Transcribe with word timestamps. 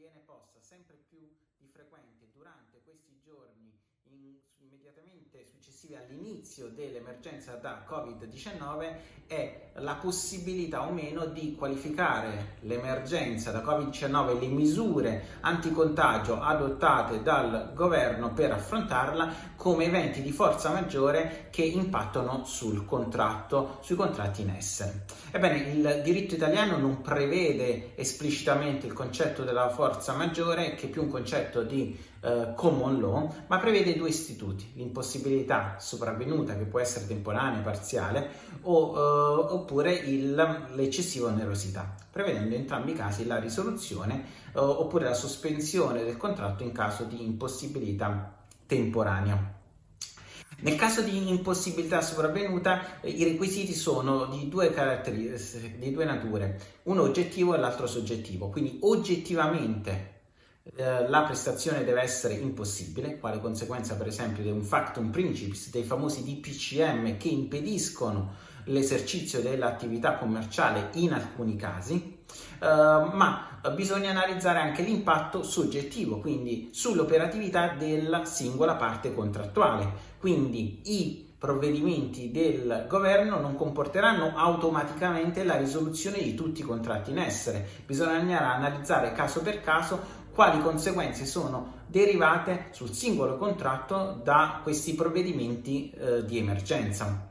viene 0.00 0.20
posta 0.20 0.62
sempre 0.62 0.96
più 0.96 1.30
di 1.58 1.68
frequente 1.68 2.30
durante 2.30 2.80
questi 2.80 3.18
giorni 3.20 3.78
in, 4.04 4.34
immediatamente 4.58 5.44
successivi 5.44 5.94
all'inizio 5.94 6.68
dell'emergenza 6.68 7.54
da 7.54 7.84
Covid-19 7.88 8.96
è 9.26 9.70
la 9.74 9.94
possibilità 9.94 10.86
o 10.86 10.92
meno 10.92 11.26
di 11.26 11.54
qualificare 11.54 12.56
l'emergenza 12.60 13.50
da 13.50 13.60
Covid-19 13.60 14.30
e 14.30 14.40
le 14.40 14.46
misure 14.46 15.24
anticontagio 15.40 16.40
adottate 16.40 17.22
dal 17.22 17.72
governo 17.74 18.32
per 18.32 18.52
affrontarla 18.52 19.32
come 19.56 19.84
eventi 19.84 20.22
di 20.22 20.32
forza 20.32 20.70
maggiore 20.70 21.48
che 21.50 21.62
impattano 21.62 22.44
sul 22.44 22.84
contratto, 22.84 23.78
sui 23.82 23.96
contratti 23.96 24.42
in 24.42 24.50
essere. 24.50 25.04
Ebbene, 25.30 25.70
il 25.70 26.00
diritto 26.02 26.34
italiano 26.34 26.76
non 26.76 27.00
prevede 27.02 27.96
esplicitamente 27.96 28.86
il 28.86 28.92
concetto 28.92 29.44
della 29.44 29.68
forza 29.70 30.14
maggiore, 30.14 30.74
che 30.74 30.86
è 30.86 30.90
più 30.90 31.02
un 31.02 31.08
concetto 31.08 31.62
di 31.62 32.08
eh, 32.22 32.52
common 32.54 33.00
law, 33.00 33.32
ma 33.46 33.58
prevede 33.58 33.96
due 33.96 34.08
istituti, 34.08 34.72
l'impossibilità 34.74 35.76
sopravvenuta 35.78 36.56
che 36.56 36.64
può 36.64 36.78
essere 36.78 37.06
temporanea, 37.06 37.60
parziale, 37.60 38.30
o, 38.62 38.94
eh, 38.94 39.52
oppure 39.54 39.94
il, 39.94 40.34
l'eccessiva 40.74 41.28
onerosità, 41.28 41.94
prevedendo 42.10 42.54
in 42.54 42.60
entrambi 42.60 42.92
i 42.92 42.94
casi 42.94 43.26
la 43.26 43.38
risoluzione 43.38 44.24
eh, 44.52 44.58
oppure 44.58 45.04
la 45.04 45.14
sospensione 45.14 46.04
del 46.04 46.16
contratto 46.16 46.62
in 46.62 46.72
caso 46.72 47.04
di 47.04 47.24
impossibilità 47.24 48.36
temporanea. 48.66 49.58
Nel 50.62 50.76
caso 50.76 51.00
di 51.00 51.30
impossibilità 51.30 52.02
sopravvenuta, 52.02 53.00
i 53.04 53.24
requisiti 53.24 53.72
sono 53.72 54.26
di 54.26 54.46
due 54.50 54.70
di 55.78 55.90
due 55.90 56.04
nature, 56.04 56.60
uno 56.82 57.00
oggettivo 57.00 57.54
e 57.54 57.58
l'altro 57.58 57.86
soggettivo. 57.86 58.50
Quindi 58.50 58.76
oggettivamente 58.82 60.19
eh, 60.62 61.08
la 61.08 61.22
prestazione 61.22 61.84
deve 61.84 62.02
essere 62.02 62.34
impossibile, 62.34 63.18
quale 63.18 63.40
conseguenza 63.40 63.96
per 63.96 64.06
esempio 64.06 64.42
di 64.42 64.50
un 64.50 64.62
factum 64.62 65.10
principis, 65.10 65.70
dei 65.70 65.84
famosi 65.84 66.22
DPCM 66.22 67.16
che 67.16 67.28
impediscono 67.28 68.34
l'esercizio 68.64 69.40
dell'attività 69.40 70.16
commerciale 70.16 70.90
in 70.94 71.12
alcuni 71.12 71.56
casi, 71.56 72.18
Uh, 72.60 73.10
ma 73.16 73.58
bisogna 73.74 74.10
analizzare 74.10 74.60
anche 74.60 74.82
l'impatto 74.82 75.42
soggettivo, 75.42 76.18
quindi 76.18 76.68
sull'operatività 76.72 77.74
della 77.76 78.24
singola 78.24 78.74
parte 78.74 79.14
contrattuale. 79.14 79.90
Quindi 80.18 80.80
i 80.84 81.30
provvedimenti 81.40 82.30
del 82.30 82.84
governo 82.86 83.40
non 83.40 83.54
comporteranno 83.54 84.36
automaticamente 84.36 85.42
la 85.42 85.56
risoluzione 85.56 86.18
di 86.18 86.34
tutti 86.34 86.60
i 86.60 86.64
contratti 86.64 87.12
in 87.12 87.18
essere. 87.18 87.66
Bisognerà 87.86 88.54
analizzare 88.54 89.12
caso 89.12 89.40
per 89.40 89.62
caso 89.62 90.18
quali 90.32 90.60
conseguenze 90.60 91.26
sono 91.26 91.78
derivate 91.86 92.66
sul 92.70 92.92
singolo 92.92 93.36
contratto 93.36 94.20
da 94.22 94.60
questi 94.62 94.94
provvedimenti 94.94 95.90
eh, 95.90 96.24
di 96.24 96.38
emergenza. 96.38 97.28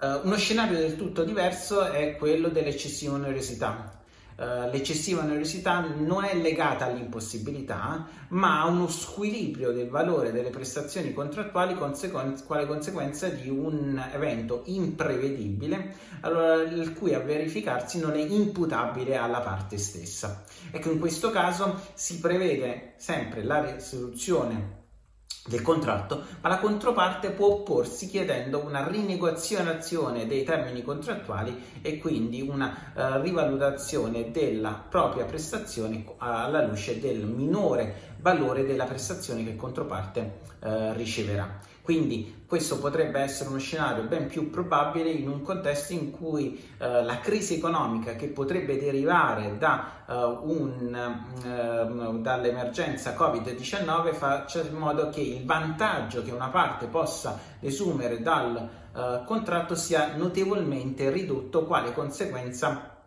Uh, 0.00 0.20
uno 0.24 0.36
scenario 0.36 0.78
del 0.78 0.96
tutto 0.96 1.24
diverso 1.24 1.82
è 1.82 2.16
quello 2.16 2.48
dell'eccessiva 2.48 3.14
onerosità. 3.14 3.99
Uh, 4.40 4.70
l'eccessiva 4.70 5.22
onerosità 5.22 5.80
non 5.98 6.24
è 6.24 6.34
legata 6.34 6.86
all'impossibilità, 6.86 8.06
ma 8.28 8.62
a 8.62 8.68
uno 8.68 8.88
squilibrio 8.88 9.70
del 9.70 9.90
valore 9.90 10.32
delle 10.32 10.48
prestazioni 10.48 11.12
contrattuali 11.12 11.74
consequen- 11.74 12.42
quale 12.46 12.66
conseguenza 12.66 13.28
di 13.28 13.50
un 13.50 14.02
evento 14.14 14.62
imprevedibile, 14.64 15.94
allora, 16.22 16.54
il 16.62 16.94
cui 16.94 17.12
a 17.12 17.18
verificarsi 17.18 18.00
non 18.00 18.12
è 18.12 18.22
imputabile 18.22 19.16
alla 19.16 19.40
parte 19.40 19.76
stessa. 19.76 20.42
Ecco, 20.70 20.90
in 20.90 20.98
questo 20.98 21.30
caso 21.30 21.78
si 21.92 22.18
prevede 22.18 22.94
sempre 22.96 23.44
la 23.44 23.74
risoluzione 23.74 24.79
del 25.46 25.62
contratto, 25.62 26.22
ma 26.40 26.48
la 26.48 26.58
controparte 26.58 27.30
può 27.30 27.48
opporsi 27.48 28.08
chiedendo 28.08 28.58
una 28.64 28.86
rinegoziazione 28.86 30.26
dei 30.26 30.44
termini 30.44 30.82
contrattuali 30.82 31.80
e 31.80 31.98
quindi 31.98 32.42
una 32.42 32.92
uh, 32.94 33.20
rivalutazione 33.20 34.30
della 34.30 34.84
propria 34.88 35.24
prestazione 35.24 36.04
alla 36.18 36.64
luce 36.66 37.00
del 37.00 37.24
minore 37.24 38.09
valore 38.20 38.64
della 38.64 38.84
prestazione 38.84 39.44
che 39.44 39.56
controparte 39.56 40.40
uh, 40.60 40.92
riceverà. 40.92 41.68
Quindi 41.82 42.44
questo 42.46 42.78
potrebbe 42.78 43.20
essere 43.20 43.48
uno 43.48 43.58
scenario 43.58 44.04
ben 44.04 44.28
più 44.28 44.48
probabile 44.50 45.10
in 45.10 45.28
un 45.28 45.42
contesto 45.42 45.92
in 45.92 46.12
cui 46.12 46.62
eh, 46.78 47.02
la 47.02 47.18
crisi 47.18 47.54
economica 47.54 48.14
che 48.14 48.28
potrebbe 48.28 48.78
derivare 48.78 49.56
da, 49.58 50.04
eh, 50.06 50.14
un, 50.14 50.94
eh, 51.44 52.20
dall'emergenza 52.20 53.16
Covid-19 53.16 54.14
faccia 54.14 54.60
in 54.60 54.76
modo 54.76 55.08
che 55.08 55.20
il 55.20 55.44
vantaggio 55.44 56.22
che 56.22 56.30
una 56.30 56.48
parte 56.48 56.86
possa 56.86 57.38
desumere 57.58 58.20
dal 58.20 58.68
eh, 58.94 59.22
contratto 59.24 59.74
sia 59.74 60.14
notevolmente 60.14 61.10
ridotto 61.10 61.64
quale 61.64 61.92
conseguenza 61.92 62.99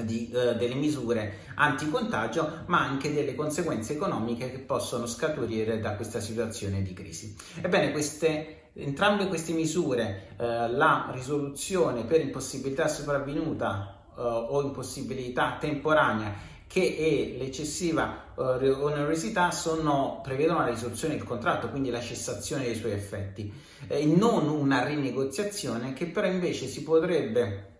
di, 0.00 0.30
eh, 0.30 0.54
delle 0.56 0.74
misure 0.74 1.40
anticontagio, 1.54 2.64
ma 2.66 2.80
anche 2.80 3.12
delle 3.12 3.34
conseguenze 3.34 3.92
economiche 3.92 4.50
che 4.50 4.58
possono 4.58 5.06
scaturire 5.06 5.80
da 5.80 5.94
questa 5.94 6.20
situazione 6.20 6.82
di 6.82 6.92
crisi. 6.92 7.36
Ebbene, 7.60 7.92
queste, 7.92 8.70
entrambe 8.74 9.28
queste 9.28 9.52
misure, 9.52 10.28
eh, 10.38 10.70
la 10.70 11.10
risoluzione 11.12 12.04
per 12.04 12.20
impossibilità 12.20 12.88
sopravvenuta 12.88 14.02
eh, 14.16 14.20
o 14.20 14.62
impossibilità 14.62 15.58
temporanea 15.60 16.50
che 16.72 16.96
è 16.96 17.36
l'eccessiva 17.36 18.32
uh, 18.34 18.40
onerosità 18.40 19.50
sono, 19.50 20.20
prevedono 20.22 20.60
la 20.60 20.70
risoluzione 20.70 21.16
del 21.16 21.24
contratto, 21.24 21.68
quindi 21.68 21.90
la 21.90 22.00
cessazione 22.00 22.64
dei 22.64 22.76
suoi 22.76 22.92
effetti, 22.92 23.52
e 23.86 24.06
non 24.06 24.48
una 24.48 24.82
rinegoziazione 24.82 25.92
che 25.92 26.06
però 26.06 26.28
invece 26.28 26.68
si 26.68 26.82
potrebbe 26.82 27.71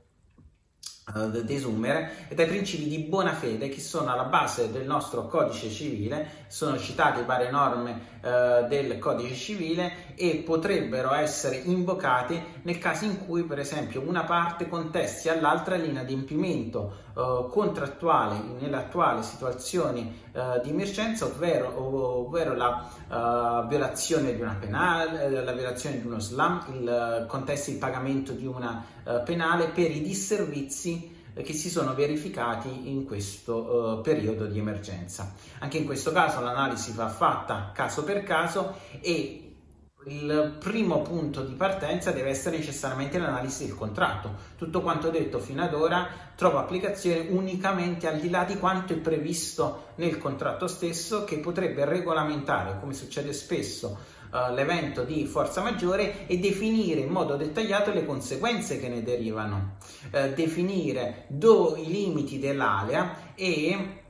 uh, 1.14 1.42
desumere 1.42 2.28
e 2.28 2.34
dai 2.34 2.46
principi 2.46 2.88
di 2.88 2.98
buona 2.98 3.32
fede 3.32 3.68
che 3.68 3.80
sono 3.80 4.12
alla 4.12 4.24
base 4.24 4.70
del 4.70 4.86
nostro 4.86 5.26
codice 5.26 5.68
civile, 5.68 6.44
sono 6.46 6.78
citate 6.78 7.24
varie 7.24 7.50
norme 7.50 8.20
uh, 8.20 8.68
del 8.68 8.98
codice 8.98 9.34
civile 9.34 10.14
e 10.14 10.42
potrebbero 10.44 11.12
essere 11.12 11.56
invocati 11.56 12.40
nel 12.62 12.78
caso 12.78 13.04
in 13.04 13.26
cui 13.26 13.42
per 13.42 13.58
esempio 13.58 14.02
una 14.02 14.22
parte 14.22 14.68
contesti 14.68 15.28
all'altra 15.28 15.76
l'inadempimento 15.76 16.94
uh, 17.14 17.48
contrattuale 17.48 18.40
nelle 18.60 18.76
attuali 18.76 19.22
situazioni 19.22 20.20
di 20.62 20.70
emergenza, 20.70 21.26
ovvero, 21.26 22.24
ovvero 22.26 22.54
la 22.54 23.66
violazione 23.68 24.34
di 24.34 24.40
una 24.40 24.56
penale, 24.58 25.28
la 25.28 25.52
violazione 25.52 26.00
di 26.00 26.06
uno 26.06 26.18
slam, 26.20 26.64
il 26.72 27.26
contesti 27.28 27.72
il 27.72 27.76
pagamento 27.76 28.32
di 28.32 28.46
una 28.46 28.82
penale 29.26 29.66
per 29.66 29.90
i 29.90 30.00
disservizi 30.00 30.91
che 31.34 31.52
si 31.52 31.70
sono 31.70 31.94
verificati 31.94 32.90
in 32.90 33.04
questo 33.04 33.54
uh, 33.54 34.00
periodo 34.02 34.46
di 34.46 34.58
emergenza. 34.58 35.34
Anche 35.60 35.78
in 35.78 35.86
questo 35.86 36.12
caso 36.12 36.40
l'analisi 36.40 36.92
va 36.92 37.08
fatta 37.08 37.70
caso 37.72 38.04
per 38.04 38.22
caso 38.22 38.76
e 39.00 39.42
il 40.06 40.56
primo 40.58 41.00
punto 41.02 41.44
di 41.44 41.54
partenza 41.54 42.10
deve 42.10 42.30
essere 42.30 42.58
necessariamente 42.58 43.18
l'analisi 43.18 43.66
del 43.66 43.76
contratto. 43.76 44.34
Tutto 44.56 44.80
quanto 44.80 45.10
detto 45.10 45.38
fino 45.38 45.62
ad 45.62 45.74
ora 45.74 46.08
trova 46.34 46.60
applicazione 46.60 47.28
unicamente 47.28 48.08
al 48.08 48.18
di 48.18 48.28
là 48.28 48.44
di 48.44 48.58
quanto 48.58 48.92
è 48.92 48.96
previsto 48.96 49.90
nel 49.96 50.18
contratto 50.18 50.66
stesso 50.66 51.24
che 51.24 51.38
potrebbe 51.38 51.84
regolamentare, 51.84 52.80
come 52.80 52.94
succede 52.94 53.32
spesso, 53.32 53.96
uh, 54.32 54.52
l'evento 54.52 55.04
di 55.04 55.26
forza 55.26 55.62
maggiore 55.62 56.26
e 56.26 56.38
definire 56.38 57.00
in 57.00 57.10
modo 57.10 57.36
dettagliato 57.36 57.92
le 57.92 58.04
conseguenze 58.04 58.80
che 58.80 58.88
ne 58.88 59.02
derivano, 59.02 59.76
uh, 60.12 60.32
definire 60.34 61.26
do, 61.28 61.76
i 61.76 61.86
limiti 61.86 62.38
dell'alea 62.38 63.34
e 63.34 64.00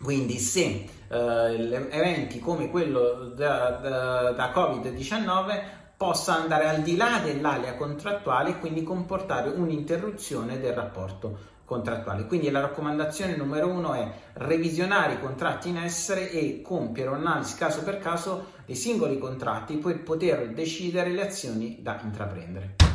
quindi 0.00 0.38
se 0.38 0.84
uh, 1.08 1.14
eventi 1.14 2.38
come 2.38 2.70
quello 2.70 3.32
da, 3.34 3.70
da, 3.70 4.30
da 4.30 4.52
Covid-19 4.54 5.76
possa 5.96 6.36
andare 6.36 6.68
al 6.68 6.82
di 6.82 6.96
là 6.96 7.20
dell'alea 7.22 7.74
contrattuale 7.74 8.50
e 8.50 8.58
quindi 8.60 8.84
comportare 8.84 9.50
un'interruzione 9.50 10.60
del 10.60 10.72
rapporto 10.72 11.56
contrattuale. 11.68 12.26
Quindi 12.26 12.50
la 12.50 12.60
raccomandazione 12.60 13.36
numero 13.36 13.68
uno 13.68 13.92
è 13.92 14.10
revisionare 14.32 15.12
i 15.12 15.20
contratti 15.20 15.68
in 15.68 15.76
essere 15.76 16.30
e 16.30 16.62
compiere 16.62 17.10
un'analisi 17.10 17.56
caso 17.56 17.82
per 17.82 17.98
caso 17.98 18.52
dei 18.64 18.74
singoli 18.74 19.18
contratti 19.18 19.76
per 19.76 20.02
poter 20.02 20.48
decidere 20.48 21.10
le 21.10 21.26
azioni 21.26 21.78
da 21.82 22.00
intraprendere. 22.02 22.87